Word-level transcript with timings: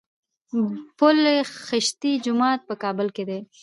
پل 0.97 1.17
خشتي 1.67 2.11
جومات 2.25 2.59
په 2.69 2.73
کابل 2.83 3.07
کي 3.15 3.23
دی 3.29 3.39